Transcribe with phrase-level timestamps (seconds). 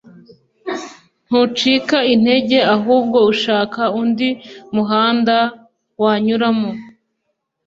[1.27, 4.29] Ntucika intege ahubwo ushaka undi
[4.75, 5.35] muhanda
[6.03, 6.69] wanyuramo